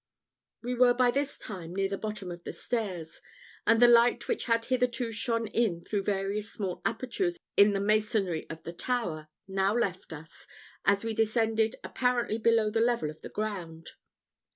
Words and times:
We 0.63 0.73
were 0.73 0.95
by 0.95 1.11
this 1.11 1.37
time 1.37 1.75
near 1.75 1.87
the 1.87 1.95
bottom 1.95 2.31
of 2.31 2.43
the 2.43 2.53
stairs, 2.53 3.21
and 3.67 3.79
the 3.79 3.87
light 3.87 4.27
which 4.27 4.45
had 4.45 4.65
hitherto 4.65 5.11
shone 5.11 5.45
in 5.45 5.85
through 5.85 6.05
various 6.05 6.51
small 6.51 6.81
apertures 6.85 7.37
in 7.55 7.73
the 7.73 7.79
masonry 7.79 8.49
of 8.49 8.63
the 8.63 8.73
tower, 8.73 9.27
now 9.47 9.75
left 9.77 10.11
us, 10.11 10.47
as 10.85 11.03
we 11.03 11.13
descended 11.13 11.75
apparently 11.83 12.39
below 12.39 12.71
the 12.71 12.81
level 12.81 13.11
of 13.11 13.21
the 13.21 13.29
ground. 13.29 13.91